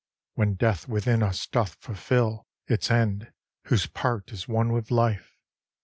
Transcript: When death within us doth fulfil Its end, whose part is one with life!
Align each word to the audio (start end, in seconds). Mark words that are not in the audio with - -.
When 0.33 0.55
death 0.55 0.87
within 0.87 1.21
us 1.21 1.45
doth 1.45 1.75
fulfil 1.75 2.47
Its 2.65 2.89
end, 2.89 3.31
whose 3.65 3.85
part 3.85 4.31
is 4.31 4.47
one 4.47 4.73
with 4.73 4.89
life! 4.89 5.37